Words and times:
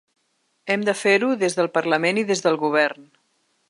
Hem 0.75 0.85
de 0.87 0.95
fer-ho 1.03 1.31
des 1.43 1.59
del 1.59 1.71
parlament 1.79 2.23
i 2.23 2.27
des 2.35 2.43
del 2.49 2.63
govern. 2.67 3.11